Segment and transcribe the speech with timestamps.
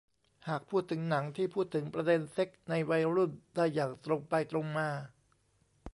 [0.47, 4.89] หากพูดถึงหนังที่พูดถึงประเด็นเซ็กส์ในวัยรุ่นได้อย่างตรงไปตรงมา